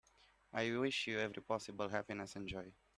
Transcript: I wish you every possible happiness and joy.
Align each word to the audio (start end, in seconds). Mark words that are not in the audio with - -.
I 0.51 0.75
wish 0.77 1.05
you 1.05 1.19
every 1.19 1.43
possible 1.43 1.87
happiness 1.87 2.35
and 2.35 2.47
joy. 2.47 2.73